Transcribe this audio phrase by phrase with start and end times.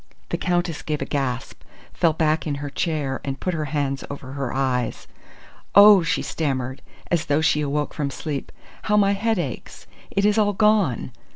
[0.29, 1.61] The Countess gave a gasp,
[1.93, 5.05] fell back in her chair, and put her hands over her eyes.
[5.75, 6.81] "Oh!" she stammered,
[7.11, 8.51] as though she awoke from sleep.
[8.85, 9.85] "How my head aches!
[10.09, 11.11] It is all gone!"